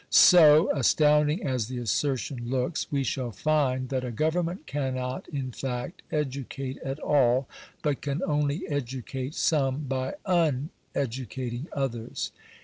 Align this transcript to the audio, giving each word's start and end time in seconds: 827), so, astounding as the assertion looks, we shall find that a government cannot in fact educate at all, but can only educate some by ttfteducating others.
827), 0.09 0.09
so, 0.17 0.71
astounding 0.75 1.43
as 1.45 1.67
the 1.67 1.77
assertion 1.77 2.49
looks, 2.49 2.91
we 2.91 3.03
shall 3.03 3.31
find 3.31 3.89
that 3.89 4.03
a 4.03 4.09
government 4.09 4.65
cannot 4.65 5.27
in 5.29 5.51
fact 5.51 6.01
educate 6.11 6.79
at 6.79 6.97
all, 7.01 7.47
but 7.83 8.01
can 8.01 8.19
only 8.23 8.67
educate 8.67 9.35
some 9.35 9.81
by 9.87 10.15
ttfteducating 10.25 11.67
others. 11.71 12.31